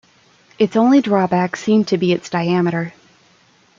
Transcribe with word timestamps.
Its 0.57 0.75
only 0.75 0.99
drawback 0.99 1.55
seemed 1.55 1.87
to 1.87 1.95
be 1.95 2.11
its 2.11 2.27
diameter. 2.27 2.91